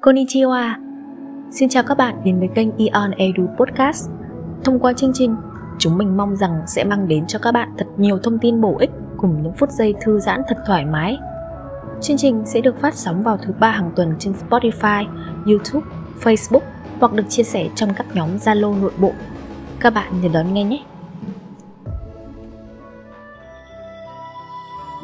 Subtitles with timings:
[0.00, 0.74] Konnichiwa
[1.50, 4.10] Xin chào các bạn đến với kênh Eon Edu Podcast
[4.64, 5.36] Thông qua chương trình,
[5.78, 8.76] chúng mình mong rằng sẽ mang đến cho các bạn thật nhiều thông tin bổ
[8.78, 11.18] ích cùng những phút giây thư giãn thật thoải mái
[12.00, 15.06] Chương trình sẽ được phát sóng vào thứ ba hàng tuần trên Spotify,
[15.46, 15.86] YouTube,
[16.22, 16.64] Facebook
[17.00, 19.12] hoặc được chia sẻ trong các nhóm Zalo nội bộ.
[19.80, 20.82] Các bạn nhớ đón nghe nhé!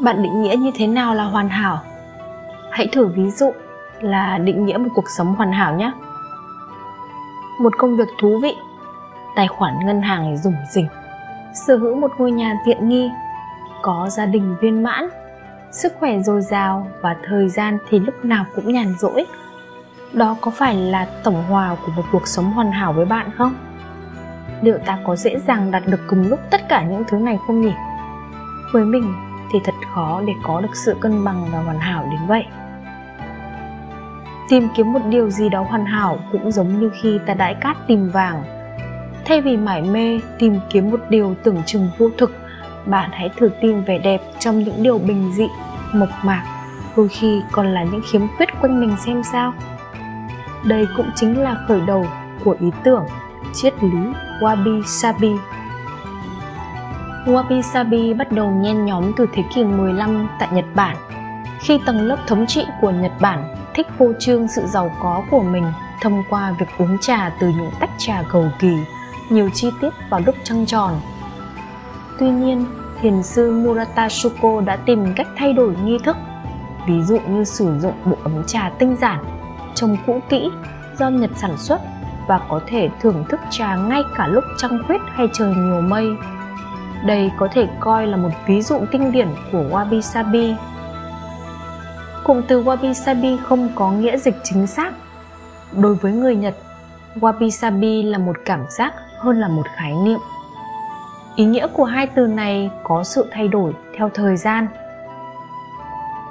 [0.00, 1.82] Bạn định nghĩa như thế nào là hoàn hảo?
[2.70, 3.52] Hãy thử ví dụ
[4.00, 5.92] là định nghĩa một cuộc sống hoàn hảo nhé.
[7.60, 8.56] Một công việc thú vị,
[9.36, 10.88] tài khoản ngân hàng rủng rỉnh,
[11.66, 13.10] sở hữu một ngôi nhà tiện nghi,
[13.82, 15.08] có gia đình viên mãn,
[15.70, 19.26] sức khỏe dồi dào và thời gian thì lúc nào cũng nhàn rỗi.
[20.12, 23.54] Đó có phải là tổng hòa của một cuộc sống hoàn hảo với bạn không?
[24.62, 27.60] Liệu ta có dễ dàng đạt được cùng lúc tất cả những thứ này không
[27.60, 27.72] nhỉ?
[28.72, 29.14] Với mình
[29.52, 32.44] thì thật khó để có được sự cân bằng và hoàn hảo đến vậy
[34.48, 37.76] tìm kiếm một điều gì đó hoàn hảo cũng giống như khi ta đãi cát
[37.86, 38.42] tìm vàng.
[39.24, 42.36] Thay vì mải mê tìm kiếm một điều tưởng chừng vô thực,
[42.86, 45.48] bạn hãy thử tìm vẻ đẹp trong những điều bình dị,
[45.92, 46.42] mộc mạc,
[46.96, 49.54] đôi khi còn là những khiếm khuyết quanh mình xem sao.
[50.64, 52.06] Đây cũng chính là khởi đầu
[52.44, 53.04] của ý tưởng
[53.54, 53.98] triết lý
[54.40, 55.32] wabi sabi
[57.26, 60.96] Wabi Sabi bắt đầu nhen nhóm từ thế kỷ 15 tại Nhật Bản.
[61.60, 65.42] Khi tầng lớp thống trị của Nhật Bản thích phô trương sự giàu có của
[65.42, 65.64] mình
[66.02, 68.76] thông qua việc uống trà từ những tách trà cầu kỳ,
[69.28, 71.00] nhiều chi tiết vào lúc trăng tròn.
[72.18, 72.66] Tuy nhiên,
[73.00, 76.16] thiền sư Murata Shuko đã tìm cách thay đổi nghi thức,
[76.86, 79.24] ví dụ như sử dụng bộ ấm trà tinh giản,
[79.74, 80.50] trông cũ kỹ
[80.98, 81.80] do Nhật sản xuất
[82.28, 86.06] và có thể thưởng thức trà ngay cả lúc trăng khuyết hay trời nhiều mây.
[87.04, 90.54] Đây có thể coi là một ví dụ kinh điển của Wabi Sabi
[92.26, 94.92] Cụm từ wabi sabi không có nghĩa dịch chính xác.
[95.72, 96.54] Đối với người Nhật,
[97.20, 100.18] wabi sabi là một cảm giác hơn là một khái niệm.
[101.36, 104.66] Ý nghĩa của hai từ này có sự thay đổi theo thời gian.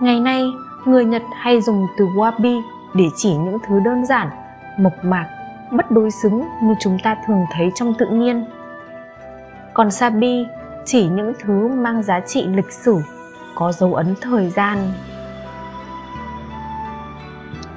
[0.00, 0.44] Ngày nay,
[0.84, 2.62] người Nhật hay dùng từ wabi
[2.94, 4.30] để chỉ những thứ đơn giản,
[4.78, 5.26] mộc mạc,
[5.70, 8.44] bất đối xứng như chúng ta thường thấy trong tự nhiên.
[9.74, 10.46] Còn sabi
[10.84, 12.98] chỉ những thứ mang giá trị lịch sử,
[13.54, 14.78] có dấu ấn thời gian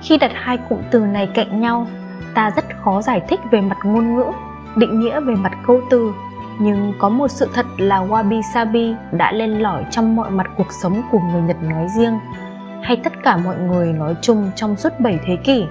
[0.04, 1.88] khi đặt hai cụm từ này cạnh nhau,
[2.34, 4.26] ta rất khó giải thích về mặt ngôn ngữ,
[4.76, 6.14] định nghĩa về mặt câu từ.
[6.60, 10.68] Nhưng có một sự thật là wabi sabi đã lên lỏi trong mọi mặt cuộc
[10.82, 12.20] sống của người nhật nói riêng,
[12.84, 15.66] hay tất cả mọi người nói chung trong suốt 7 thế kỷ,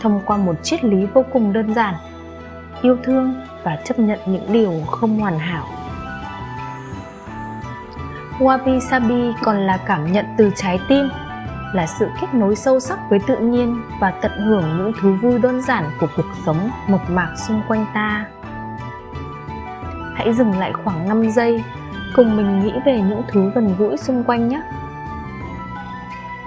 [0.00, 1.94] thông qua một triết lý vô cùng đơn giản,
[2.82, 5.66] yêu thương và chấp nhận những điều không hoàn hảo.
[8.38, 11.08] Wabi sabi còn là cảm nhận từ trái tim
[11.72, 15.38] là sự kết nối sâu sắc với tự nhiên và tận hưởng những thú vui
[15.38, 18.26] đơn giản của cuộc sống mộc mạc xung quanh ta
[20.14, 21.64] hãy dừng lại khoảng 5 giây
[22.16, 24.62] cùng mình nghĩ về những thứ gần gũi xung quanh nhé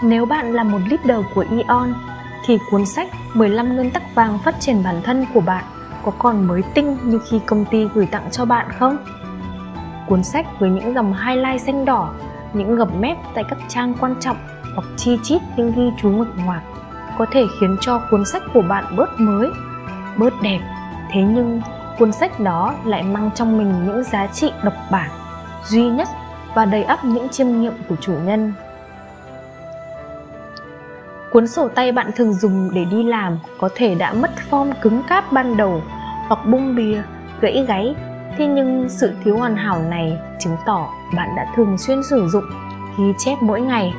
[0.02, 1.94] nếu bạn là một leader của Eon
[2.46, 5.64] thì cuốn sách 15 nguyên tắc vàng phát triển bản thân của bạn
[6.03, 8.97] có còn mới tinh như khi công ty gửi tặng cho bạn không?
[10.08, 12.14] Cuốn sách với những dòng highlight xanh đỏ,
[12.53, 14.38] những gập mép tại các trang quan trọng
[14.75, 16.62] hoặc chi chít những ghi chú nguệch ngoạc
[17.18, 19.50] có thể khiến cho cuốn sách của bạn bớt mới,
[20.18, 20.59] bớt đẹp.
[21.12, 21.62] Thế nhưng,
[22.00, 25.09] cuốn sách đó lại mang trong mình những giá trị độc bản,
[25.66, 26.08] duy nhất
[26.56, 28.53] và đầy ắp những chiêm nghiệm của chủ nhân.
[31.31, 35.03] Cuốn sổ tay bạn thường dùng để đi làm có thể đã mất form cứng
[35.09, 35.81] cáp ban đầu
[36.28, 37.02] hoặc bung bìa,
[37.41, 37.96] gãy gáy.
[38.38, 42.44] Thế nhưng sự thiếu hoàn hảo này chứng tỏ bạn đã thường xuyên sử dụng,
[42.97, 43.94] ghi chép mỗi ngày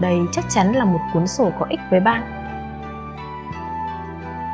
[0.00, 2.22] đây chắc chắn là một cuốn sổ có ích với bạn.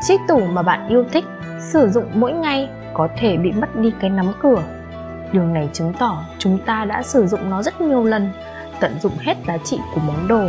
[0.03, 1.25] Chiếc tủ mà bạn yêu thích,
[1.61, 4.63] sử dụng mỗi ngày, có thể bị mất đi cái nắm cửa.
[5.33, 8.33] Điều này chứng tỏ chúng ta đã sử dụng nó rất nhiều lần,
[8.81, 10.49] tận dụng hết giá trị của món đồ.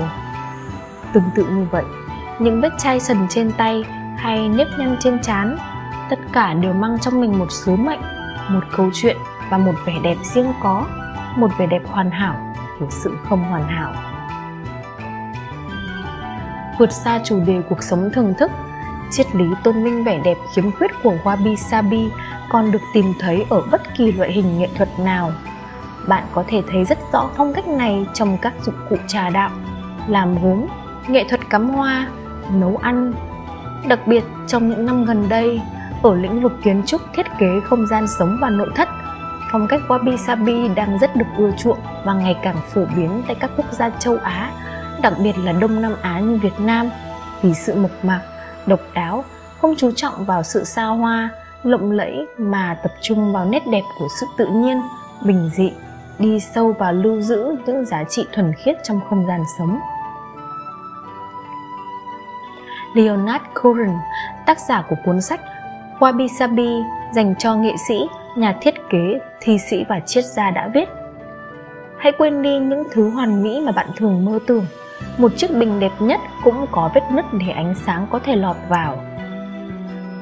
[1.13, 1.83] Tương tự như vậy,
[2.39, 3.83] những vết chai sần trên tay
[4.17, 5.57] hay nếp nhăn trên trán,
[6.09, 8.01] tất cả đều mang trong mình một sứ mệnh,
[8.49, 9.17] một câu chuyện
[9.49, 10.85] và một vẻ đẹp riêng có,
[11.35, 12.35] một vẻ đẹp hoàn hảo
[12.79, 13.93] của sự không hoàn hảo
[16.77, 18.51] vượt xa chủ đề cuộc sống thường thức.
[19.11, 22.09] Triết lý tôn vinh vẻ đẹp khiếm khuyết của wabi sabi
[22.49, 25.31] còn được tìm thấy ở bất kỳ loại hình nghệ thuật nào.
[26.07, 29.49] Bạn có thể thấy rất rõ phong cách này trong các dụng cụ trà đạo,
[30.07, 30.65] làm gốm,
[31.07, 32.07] nghệ thuật cắm hoa,
[32.53, 33.13] nấu ăn.
[33.87, 35.61] Đặc biệt, trong những năm gần đây,
[36.03, 38.89] ở lĩnh vực kiến trúc, thiết kế không gian sống và nội thất,
[39.51, 43.35] phong cách wabi sabi đang rất được ưa chuộng và ngày càng phổ biến tại
[43.39, 44.51] các quốc gia châu á
[45.01, 46.89] đặc biệt là Đông Nam Á như Việt Nam
[47.41, 48.21] vì sự mộc mạc,
[48.65, 49.23] độc đáo
[49.61, 51.29] không chú trọng vào sự xa hoa
[51.63, 54.81] lộng lẫy mà tập trung vào nét đẹp của sự tự nhiên
[55.23, 55.71] bình dị
[56.19, 59.79] đi sâu vào lưu giữ những giá trị thuần khiết trong không gian sống.
[62.95, 63.91] Leonard Cohen,
[64.45, 65.41] tác giả của cuốn sách
[65.99, 66.69] Wabi Sabi
[67.13, 70.89] dành cho nghệ sĩ, nhà thiết kế, thi sĩ và triết gia đã viết.
[71.97, 74.65] Hãy quên đi những thứ hoàn mỹ mà bạn thường mơ tưởng.
[75.17, 78.55] Một chiếc bình đẹp nhất cũng có vết nứt để ánh sáng có thể lọt
[78.69, 78.97] vào.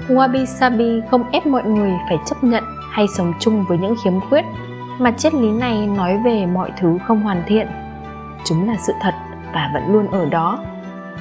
[0.08, 4.20] Wabi Sabi không ép mọi người phải chấp nhận hay sống chung với những khiếm
[4.20, 4.46] khuyết,
[5.00, 7.68] mà triết lý này nói về mọi thứ không hoàn thiện.
[8.46, 9.14] Chúng là sự thật
[9.54, 10.60] và vẫn luôn ở đó.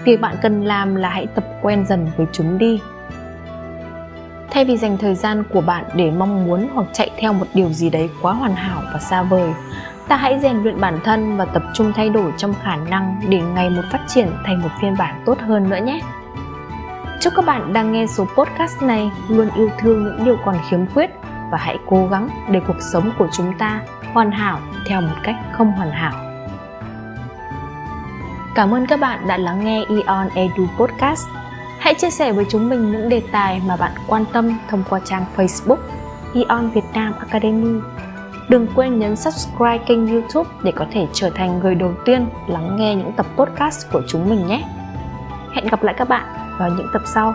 [0.04, 2.80] Việc bạn cần làm là hãy tập quen dần với chúng đi.
[4.50, 7.68] Thay vì dành thời gian của bạn để mong muốn hoặc chạy theo một điều
[7.68, 9.52] gì đấy quá hoàn hảo và xa vời
[10.08, 13.40] ta hãy rèn luyện bản thân và tập trung thay đổi trong khả năng để
[13.40, 16.00] ngày một phát triển thành một phiên bản tốt hơn nữa nhé
[17.20, 20.86] chúc các bạn đang nghe số podcast này luôn yêu thương những điều còn khiếm
[20.86, 21.10] khuyết
[21.50, 23.80] và hãy cố gắng để cuộc sống của chúng ta
[24.12, 26.12] hoàn hảo theo một cách không hoàn hảo
[28.54, 31.26] Cảm ơn các bạn đã lắng nghe Eon Edu Podcast.
[31.78, 35.00] Hãy chia sẻ với chúng mình những đề tài mà bạn quan tâm thông qua
[35.04, 35.76] trang Facebook
[36.34, 37.80] Eon Việt Nam Academy.
[38.48, 42.76] Đừng quên nhấn subscribe kênh YouTube để có thể trở thành người đầu tiên lắng
[42.76, 44.64] nghe những tập podcast của chúng mình nhé.
[45.52, 47.34] Hẹn gặp lại các bạn vào những tập sau.